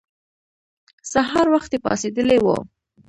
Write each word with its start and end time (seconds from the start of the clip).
سهار 1.11 1.47
وختي 1.53 1.77
پاڅېدلي 1.83 2.37
وو. 2.41 2.57